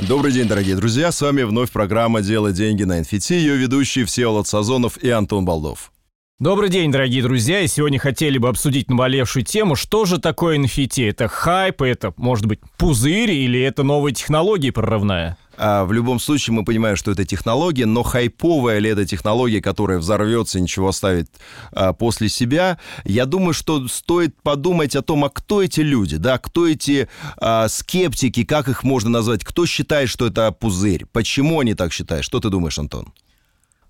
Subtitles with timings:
[0.00, 1.12] Добрый день, дорогие друзья.
[1.12, 3.34] С вами вновь программа «Дело деньги на NFT».
[3.34, 5.92] Ее ведущие Всеволод Сазонов и Антон Балдов.
[6.38, 11.08] Добрый день, дорогие друзья, и сегодня хотели бы обсудить наболевшую тему, что же такое NFT?
[11.08, 15.38] Это хайп, это, может быть, пузырь или это новая технология прорывная?
[15.56, 19.98] А в любом случае мы понимаем, что это технология, но хайповая ли это технология, которая
[19.98, 21.30] взорвется и ничего оставит
[21.72, 26.38] а, после себя, я думаю, что стоит подумать о том, а кто эти люди, да,
[26.38, 31.74] кто эти а, скептики, как их можно назвать, кто считает, что это пузырь, почему они
[31.74, 33.12] так считают, что ты думаешь, Антон?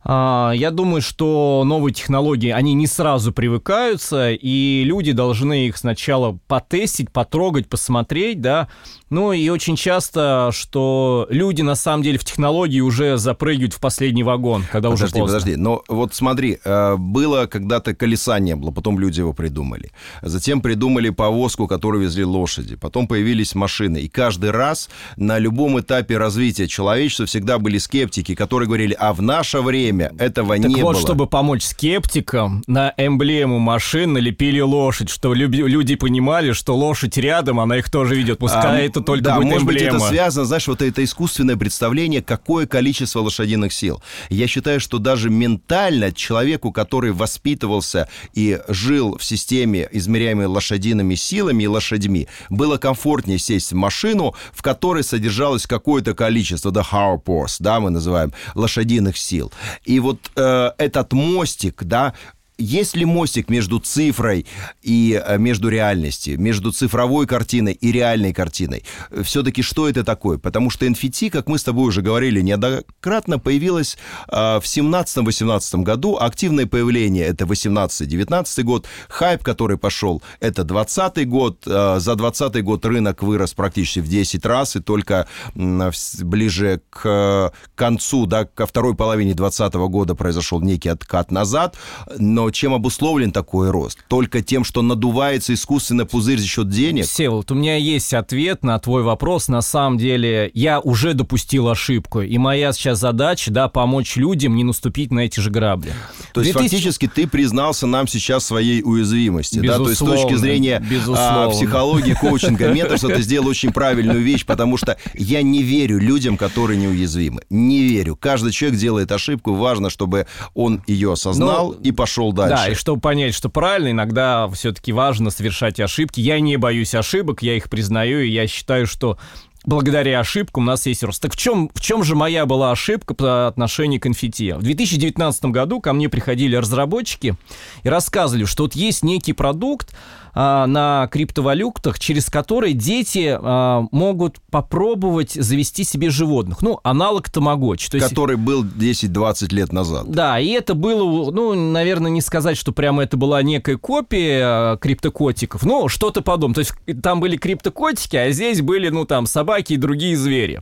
[0.05, 6.39] А, я думаю, что новые технологии, они не сразу привыкаются, и люди должны их сначала
[6.49, 8.69] потестить, потрогать, посмотреть, да.
[9.11, 14.23] Ну и очень часто, что люди на самом деле в технологии уже запрыгивают в последний
[14.23, 15.39] вагон, когда подожди, уже поздно.
[15.39, 19.93] Подожди, но вот смотри, э, было когда-то колеса не было, потом люди его придумали.
[20.23, 22.77] Затем придумали повозку, которую везли лошади.
[22.77, 23.99] Потом появились машины.
[23.99, 29.21] И каждый раз на любом этапе развития человечества всегда были скептики, которые говорили, а в
[29.21, 31.03] наше время этого так не вот, было.
[31.03, 37.79] чтобы помочь скептикам, на эмблему машин налепили лошадь, что люди понимали, что лошадь рядом, она
[37.79, 38.39] их тоже ведет.
[38.39, 39.99] Пускай А, это только да, будет может быть, эмблема.
[39.99, 44.03] это связано, знаешь, вот это искусственное представление, какое количество лошадиных сил.
[44.31, 51.65] Я считаю, что даже ментально человеку, который воспитывался и жил в системе, измеряемой лошадиными силами
[51.65, 57.81] и лошадьми, было комфортнее сесть в машину, в которой содержалось какое-то количество, да, horsepower, да,
[57.81, 59.53] мы называем, лошадиных сил.
[59.85, 62.15] И вот э, этот мостик, да,
[62.63, 64.47] есть ли мостик между цифрой
[64.83, 68.85] и э, между реальностью, между цифровой картиной и реальной картиной?
[69.23, 70.39] Все-таки что это такое?
[70.39, 73.99] Потому что NFT, как мы с тобой уже говорили неоднократно, появилась
[74.29, 76.17] э, в 17-18 году.
[76.17, 78.87] Активное появление это 18-19 год.
[79.09, 81.65] Хайп, который пошел, это 20 год.
[81.67, 88.27] Э, за 20 год рынок вырос практически в 10 раз, и только ближе к концу,
[88.27, 91.77] да, ко второй половине 2020 года произошел некий откат назад.
[92.19, 93.99] Но чем обусловлен такой рост?
[94.09, 97.07] Только тем, что надувается искусственно пузырь за счет денег?
[97.07, 99.49] Всеволод, у меня есть ответ на твой вопрос.
[99.49, 104.65] На самом деле, я уже допустил ошибку, и моя сейчас задача, да, помочь людям не
[104.65, 105.93] наступить на эти же грабли.
[106.33, 109.77] То есть 2000 фактически ты признался нам сейчас своей уязвимости, да?
[109.77, 111.51] То есть с точки Безусловно, зрения а, безусловно.
[111.51, 116.79] психологии, коучинга, метода, ты сделал очень правильную вещь, потому что я не верю людям, которые
[116.79, 117.43] неуязвимы.
[117.51, 118.17] Не верю.
[118.17, 122.42] Каждый человек делает ошибку, важно, чтобы он ее осознал Ну, и пошел дальше.
[122.49, 126.21] Да, и чтобы понять, что правильно, иногда все-таки важно совершать ошибки.
[126.21, 129.19] Я не боюсь ошибок, я их признаю, и я считаю, что
[129.65, 131.23] благодаря ошибкам у нас есть рост.
[131.23, 134.59] Так в чем, в чем же моя была ошибка по отношению к NFT?
[134.59, 137.37] В 2019 году ко мне приходили разработчики
[137.83, 139.95] и рассказывали, что вот есть некий продукт
[140.35, 146.63] а, на криптовалютах, через который дети а, могут попробовать завести себе животных.
[146.63, 147.91] Ну, аналог тамагочи.
[147.91, 150.11] То есть который был 10-20 лет назад.
[150.11, 154.79] да, и это было, ну, наверное, не сказать, что прямо это была некая копия э,
[154.79, 156.55] криптокотиков, ну, что-то подобное.
[156.55, 160.61] То есть там были криптокотики, а здесь были, ну, там, собаки и другие звери.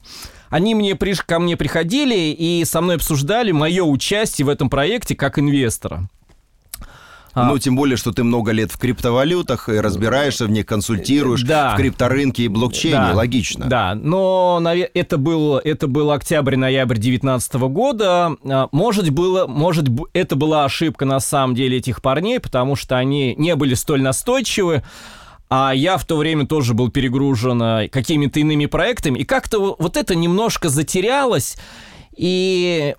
[0.49, 1.23] Они мне приш...
[1.23, 6.09] ко мне приходили и со мной обсуждали мое участие в этом проекте как инвестора.
[7.33, 7.45] А.
[7.45, 11.75] Ну, тем более, что ты много лет в криптовалютах и разбираешься в них, консультируешь Да.
[11.75, 12.97] в крипторынке и блокчейне.
[12.97, 13.67] Да, Логично.
[13.67, 14.61] Да, но
[14.95, 18.35] это был, это был октябрь-ноябрь 2019 года.
[18.45, 23.35] А, Может, было, может, это была ошибка на самом деле этих парней, потому что они
[23.37, 24.83] не были столь настойчивы.
[25.51, 29.19] А я в то время тоже был перегружен а, какими-то иными проектами.
[29.19, 31.57] И как-то во- вот это немножко затерялось.
[32.17, 32.95] И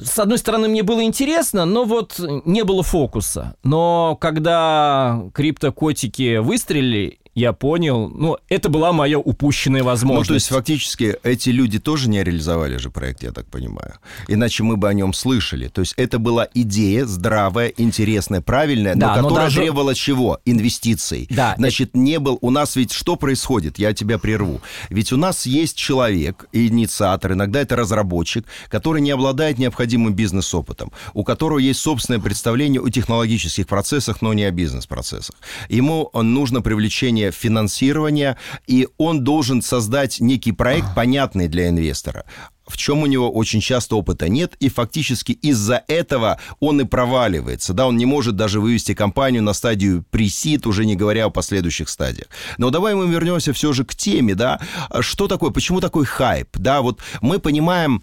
[0.00, 3.56] с одной стороны, мне было интересно, но вот не было фокуса.
[3.62, 10.28] Но когда криптокотики выстрелили, я понял, ну, это была моя упущенная Ну, возможность.
[10.28, 13.94] то есть, фактически, эти люди тоже не реализовали же проект, я так понимаю.
[14.26, 15.68] Иначе мы бы о нем слышали.
[15.68, 20.40] То есть, это была идея здравая, интересная, правильная, Да, но но которая даже- требовала чего?
[20.46, 21.26] Инвестиций.
[21.30, 21.54] Да.
[21.58, 22.38] Значит, не был...
[22.40, 23.78] У нас ведь что происходит?
[23.78, 24.62] Я тебя прерву.
[24.88, 31.22] Ведь у нас есть человек, инициатор, иногда это разработчик, который не обладает необходимым бизнес-опытом, у
[31.22, 35.36] которого есть собственное представление о технологических процессах, но не о бизнес-процессах.
[35.68, 38.36] Ему нужно привлечение финансирования,
[38.66, 42.24] и он должен создать некий проект, понятный для инвестора
[42.66, 47.72] в чем у него очень часто опыта нет, и фактически из-за этого он и проваливается.
[47.72, 51.88] Да, он не может даже вывести компанию на стадию пресид, уже не говоря о последующих
[51.88, 52.26] стадиях.
[52.58, 54.60] Но давай мы вернемся все же к теме, да,
[55.00, 58.02] что такое, почему такой хайп, да, вот мы понимаем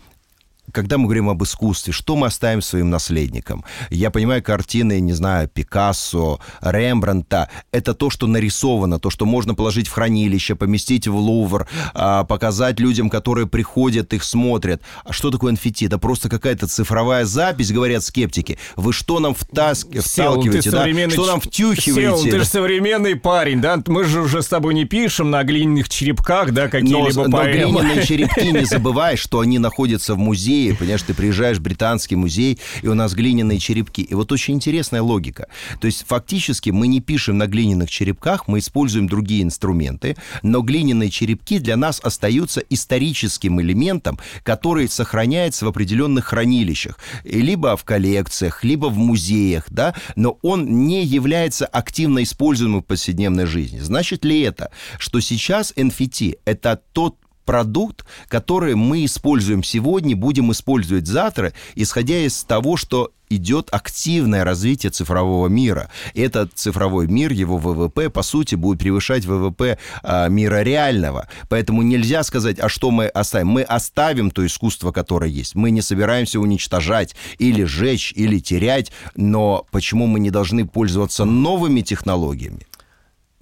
[0.71, 3.63] когда мы говорим об искусстве, что мы оставим своим наследникам?
[3.89, 9.87] Я понимаю, картины, не знаю, Пикассо, Рембранта, это то, что нарисовано, то, что можно положить
[9.87, 14.81] в хранилище, поместить в Лувр, а, показать людям, которые приходят, их смотрят.
[15.03, 15.87] А что такое NFT?
[15.87, 18.57] Это просто какая-то цифровая запись, говорят скептики.
[18.75, 19.85] Вы что нам втас...
[19.85, 20.87] вталкиваете, да?
[21.09, 22.17] Что нам втюхиваете?
[22.17, 23.81] Сел, ты же современный парень, да?
[23.85, 27.71] Мы же уже с тобой не пишем на глиняных черепках, да, какие-либо но, поэмы.
[27.73, 32.15] Но глиняные черепки, не забывай, что они находятся в музее, понимаешь, ты приезжаешь в британский
[32.15, 34.01] музей, и у нас глиняные черепки.
[34.01, 35.47] И вот очень интересная логика.
[35.79, 41.09] То есть фактически мы не пишем на глиняных черепках, мы используем другие инструменты, но глиняные
[41.09, 48.87] черепки для нас остаются историческим элементом, который сохраняется в определенных хранилищах, либо в коллекциях, либо
[48.87, 53.79] в музеях, да, но он не является активно используемым в повседневной жизни.
[53.79, 61.07] Значит ли это, что сейчас NFT— это тот продукт, который мы используем сегодня, будем использовать
[61.07, 65.89] завтра, исходя из того, что идет активное развитие цифрового мира.
[66.13, 71.27] Этот цифровой мир, его ВВП, по сути, будет превышать ВВП а, мира реального.
[71.49, 73.47] Поэтому нельзя сказать, а что мы оставим.
[73.47, 75.55] Мы оставим то искусство, которое есть.
[75.55, 81.81] Мы не собираемся уничтожать или сжечь, или терять, но почему мы не должны пользоваться новыми
[81.81, 82.67] технологиями?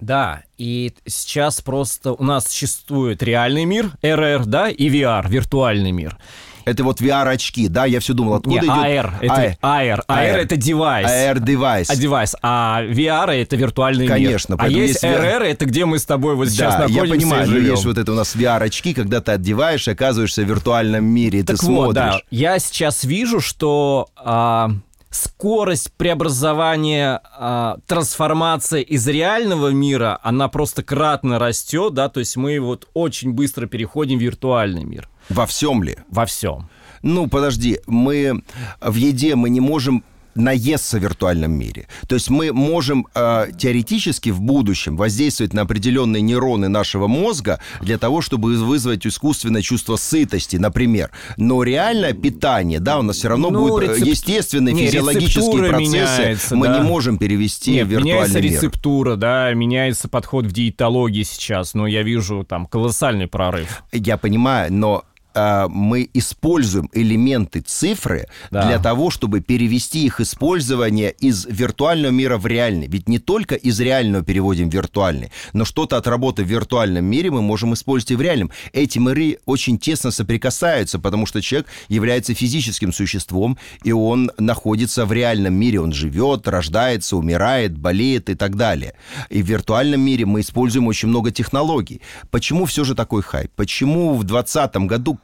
[0.02, 6.18] Да, и сейчас просто у нас существует реальный мир, РР, да, и VR, виртуальный мир.
[6.64, 7.84] Это вот VR-очки, да?
[7.84, 8.68] Я все думал, откуда Не, идет...
[8.68, 10.00] AR, это AR.
[10.08, 11.08] AR, это девайс.
[11.08, 11.90] AR девайс.
[11.90, 12.36] А девайс.
[12.42, 14.62] А VR это виртуальный Конечно, мир.
[14.62, 17.58] А есть RR, это где мы с тобой вот сейчас да, находимся я понимаю, но
[17.58, 21.42] есть вот это у нас VR-очки, когда ты одеваешь и оказываешься в виртуальном мире, и
[21.44, 21.94] так ты вот, смотришь.
[21.94, 22.20] Да.
[22.30, 24.08] Я сейчас вижу, что...
[24.16, 24.70] А
[25.12, 32.58] скорость преобразования, э, трансформации из реального мира, она просто кратно растет, да, то есть мы
[32.58, 35.08] вот очень быстро переходим в виртуальный мир.
[35.28, 35.98] Во всем ли?
[36.08, 36.68] Во всем.
[37.02, 38.42] Ну, подожди, мы
[38.80, 41.86] в еде мы не можем наесться в виртуальном мире.
[42.08, 47.98] То есть мы можем э, теоретически в будущем воздействовать на определенные нейроны нашего мозга для
[47.98, 51.10] того, чтобы вызвать искусственное чувство сытости, например.
[51.36, 54.06] Но реальное питание, да, у нас все равно ну, будет рецеп...
[54.06, 56.56] естественные не, физиологические процессы.
[56.56, 56.78] Мы да.
[56.78, 58.52] не можем перевести Нет, в виртуальный меняется мир.
[58.52, 63.82] рецептура, да, меняется подход в диетологии сейчас, но я вижу там колоссальный прорыв.
[63.92, 68.66] Я понимаю, но мы используем элементы цифры да.
[68.66, 72.86] для того, чтобы перевести их использование из виртуального мира в реальный.
[72.86, 77.30] Ведь не только из реального переводим в виртуальный, но что-то от работы в виртуальном мире
[77.30, 78.50] мы можем использовать и в реальном.
[78.72, 85.12] Эти миры очень тесно соприкасаются, потому что человек является физическим существом, и он находится в
[85.12, 85.80] реальном мире.
[85.80, 88.94] Он живет, рождается, умирает, болеет и так далее.
[89.30, 92.00] И в виртуальном мире мы используем очень много технологий.
[92.30, 93.50] Почему все же такой хайп?
[93.56, 95.18] Почему в 2020 году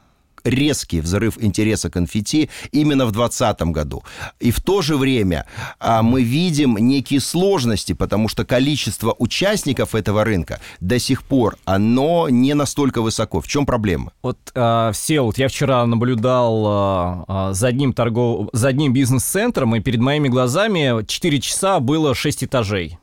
[0.44, 4.02] резкий взрыв интереса конфетти именно в 2020 году.
[4.40, 5.46] И в то же время
[5.79, 12.29] а, мы видим некие сложности, потому что количество участников этого рынка до сих пор, оно
[12.29, 13.40] не настолько высоко.
[13.40, 14.12] В чем проблема?
[14.23, 18.49] Вот а, все, вот я вчера наблюдал а, а, за одним торгов...
[18.52, 22.99] за одним бизнес-центром, и перед моими глазами 4 часа было 6 этажей.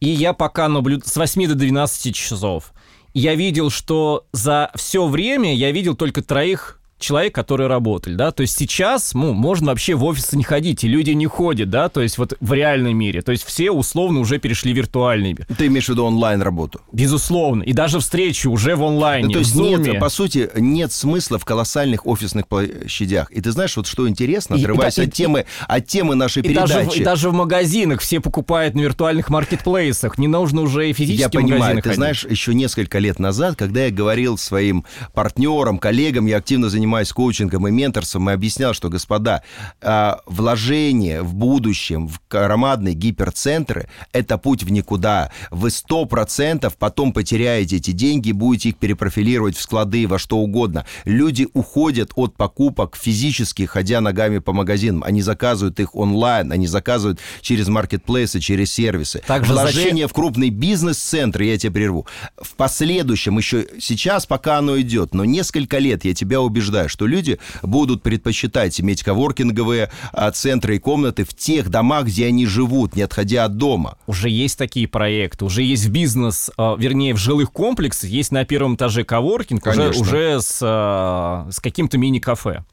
[0.00, 2.72] И я пока наблюдаю с 8 до 12 часов
[3.14, 8.42] я видел, что за все время я видел только троих человек, которые работали, да, то
[8.42, 12.00] есть сейчас, ну, можно вообще в офисы не ходить, и люди не ходят, да, то
[12.00, 15.46] есть вот в реальном мире, то есть все условно уже перешли в виртуальный мир.
[15.56, 16.80] Ты имеешь в виду онлайн-работу?
[16.92, 21.44] Безусловно, и даже встречи уже в онлайне, То есть нет, по сути, нет смысла в
[21.44, 23.30] колоссальных офисных площадях.
[23.30, 26.42] И ты знаешь, вот что интересно, отрываясь и, от, и, темы, от темы нашей и
[26.42, 26.72] передачи.
[26.72, 31.22] Даже, и даже в магазинах все покупают на виртуальных маркетплейсах, не нужно уже и физически
[31.22, 31.96] Я понимаю, ты ходить.
[31.96, 37.12] знаешь, еще несколько лет назад, когда я говорил своим партнерам, коллегам, я активно занимаюсь занимаюсь
[37.12, 39.44] коучингом и менторством, и объяснял, что, господа,
[39.80, 45.30] а, вложение в будущем в громадные гиперцентры– это путь в никуда.
[45.52, 50.84] Вы сто процентов потом потеряете эти деньги, будете их перепрофилировать в склады, во что угодно.
[51.04, 55.04] Люди уходят от покупок физически, ходя ногами по магазинам.
[55.04, 59.22] Они заказывают их онлайн, они заказывают через маркетплейсы, через сервисы.
[59.28, 60.08] Также Вложение зачем...
[60.08, 65.78] в крупный бизнес-центр, я тебя прерву, в последующем, еще сейчас, пока оно идет, но несколько
[65.78, 71.24] лет, я тебя убеждаю, утверждаю, что люди будут предпочитать иметь коворкинговые а, центры и комнаты
[71.24, 73.96] в тех домах, где они живут, не отходя от дома.
[74.06, 78.74] Уже есть такие проекты, уже есть бизнес, а, вернее, в жилых комплексах, есть на первом
[78.74, 82.64] этаже коворкинг, уже, уже с, а, с каким-то мини-кафе.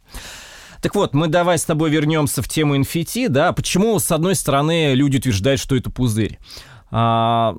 [0.82, 4.94] Так вот, мы давай с тобой вернемся в тему NFT, да, почему, с одной стороны,
[4.94, 6.38] люди утверждают, что это пузырь.
[6.92, 7.56] А,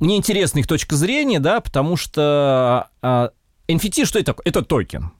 [0.00, 3.30] мне интересна их точка зрения, да, потому что а,
[3.70, 4.34] NFT что это?
[4.44, 5.12] Это токен.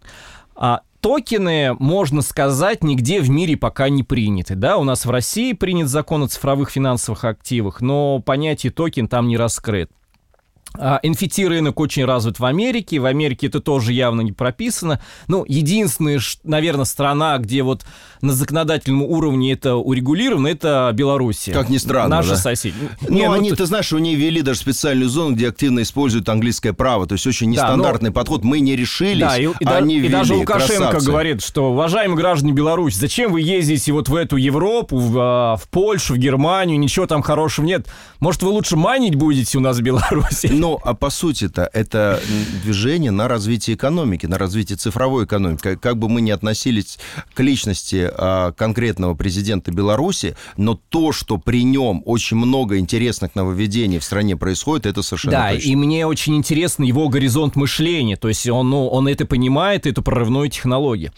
[0.61, 4.57] А токены, можно сказать, нигде в мире пока не приняты.
[4.57, 9.27] Да, у нас в России принят закон о цифровых финансовых активах, но понятие токен там
[9.27, 9.91] не раскрыт.
[10.79, 15.01] NFT а, рынок очень развит в Америке, в Америке это тоже явно не прописано.
[15.27, 17.85] Ну, единственная, наверное, страна, где вот
[18.21, 21.49] на законодательном уровне это урегулировано, это Беларусь.
[21.53, 22.37] Как ни странно, Наши да?
[22.37, 22.75] соседи.
[23.01, 26.29] Ну, Не, ну, они, ты знаешь, у них ввели даже специальную зону, где активно используют
[26.29, 28.21] английское право, то есть очень нестандартный да, но...
[28.21, 28.45] подход.
[28.45, 31.07] Мы не решились, да, и, и, они и ввели, даже Лукашенко красавцы.
[31.07, 35.69] говорит, что, уважаемые граждане Беларуси, зачем вы ездите вот в эту Европу, в, а, в
[35.69, 37.87] Польшу, в Германию, ничего там хорошего нет.
[38.21, 40.49] Может, вы лучше манить будете у нас в Беларуси?
[40.61, 42.21] Ну, а по сути-то это
[42.63, 45.79] движение на развитие экономики, на развитие цифровой экономики.
[45.81, 46.99] Как бы мы ни относились
[47.33, 53.99] к личности а, конкретного президента Беларуси, но то, что при нем очень много интересных нововведений
[53.99, 55.67] в стране происходит, это совершенно Да, точно.
[55.67, 60.03] и мне очень интересно его горизонт мышления, то есть он, ну, он это понимает, эту
[60.03, 61.11] прорывную технологию.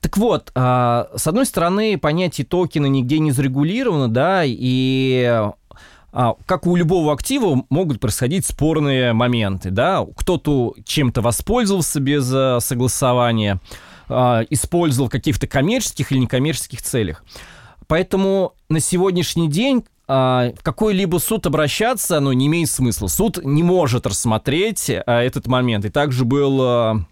[0.00, 5.50] Так вот, а, с одной стороны, понятие токена нигде не зарегулировано, да, и
[6.46, 13.60] как у любого актива могут происходить спорные моменты, да, кто-то чем-то воспользовался без а, согласования,
[14.08, 17.22] а, использовал в каких-то коммерческих или некоммерческих целях.
[17.86, 23.08] Поэтому на сегодняшний день в какой-либо суд обращаться, ну, не имеет смысла.
[23.08, 25.84] Суд не может рассмотреть этот момент.
[25.84, 27.04] И также был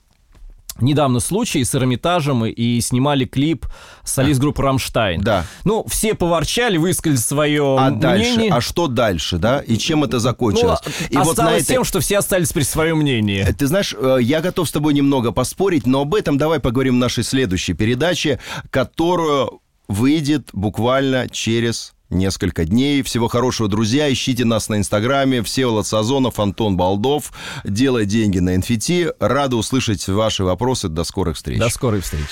[0.80, 3.66] недавно случай с Эрмитажем и снимали клип
[4.02, 5.20] солист группы «Рамштайн».
[5.20, 5.44] Да.
[5.64, 8.00] Ну, все поворчали, высказали свое а мнение.
[8.00, 8.48] дальше?
[8.50, 9.60] А что дальше, да?
[9.60, 10.80] И чем это закончилось?
[10.84, 11.66] Ну, и осталось вот на этой...
[11.66, 13.44] тем, что все остались при своем мнении.
[13.58, 16.98] Ты знаешь, э, я готов с тобой немного поспорить, но об этом давай поговорим в
[16.98, 18.40] нашей следующей передаче,
[18.70, 23.02] которую выйдет буквально через несколько дней.
[23.02, 24.12] Всего хорошего, друзья.
[24.12, 25.42] Ищите нас на Инстаграме.
[25.42, 27.32] Всеволод Сазонов, Антон Балдов.
[27.64, 29.14] Делай деньги на NFT.
[29.20, 30.88] Рада услышать ваши вопросы.
[30.88, 31.58] До скорых встреч.
[31.58, 32.24] До скорой встречи.